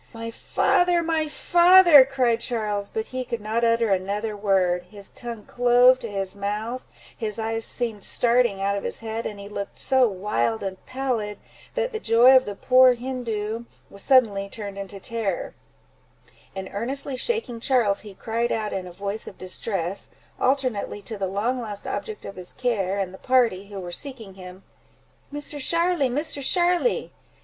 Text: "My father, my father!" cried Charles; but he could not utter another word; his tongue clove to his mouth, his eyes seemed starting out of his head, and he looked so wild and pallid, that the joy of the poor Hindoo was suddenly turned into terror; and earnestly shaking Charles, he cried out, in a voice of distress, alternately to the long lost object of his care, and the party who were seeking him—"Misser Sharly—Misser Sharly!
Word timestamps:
"My 0.13 0.31
father, 0.31 1.03
my 1.03 1.27
father!" 1.27 2.03
cried 2.05 2.39
Charles; 2.39 2.89
but 2.89 3.05
he 3.13 3.23
could 3.23 3.39
not 3.39 3.63
utter 3.63 3.91
another 3.91 4.35
word; 4.35 4.85
his 4.89 5.11
tongue 5.11 5.45
clove 5.45 5.99
to 5.99 6.09
his 6.09 6.35
mouth, 6.35 6.87
his 7.15 7.37
eyes 7.37 7.65
seemed 7.65 8.03
starting 8.03 8.63
out 8.63 8.75
of 8.75 8.83
his 8.83 9.01
head, 9.01 9.27
and 9.27 9.39
he 9.39 9.47
looked 9.47 9.77
so 9.77 10.07
wild 10.09 10.63
and 10.63 10.83
pallid, 10.87 11.37
that 11.75 11.93
the 11.93 11.99
joy 11.99 12.35
of 12.35 12.45
the 12.45 12.55
poor 12.55 12.95
Hindoo 12.95 13.65
was 13.91 14.01
suddenly 14.01 14.49
turned 14.49 14.75
into 14.75 14.99
terror; 14.99 15.53
and 16.55 16.67
earnestly 16.73 17.15
shaking 17.15 17.59
Charles, 17.59 18.01
he 18.01 18.15
cried 18.15 18.51
out, 18.51 18.73
in 18.73 18.87
a 18.87 18.91
voice 18.91 19.27
of 19.27 19.37
distress, 19.37 20.09
alternately 20.39 21.03
to 21.03 21.15
the 21.15 21.27
long 21.27 21.61
lost 21.61 21.85
object 21.85 22.25
of 22.25 22.37
his 22.37 22.53
care, 22.53 22.97
and 22.97 23.13
the 23.13 23.19
party 23.19 23.67
who 23.67 23.79
were 23.79 23.91
seeking 23.91 24.33
him—"Misser 24.33 25.59
Sharly—Misser 25.59 26.41
Sharly! 26.41 27.11